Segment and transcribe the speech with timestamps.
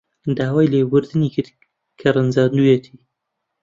[0.37, 1.51] داوای لێبوردنی کرد
[1.99, 2.95] کە ڕەنجاندوویەتی.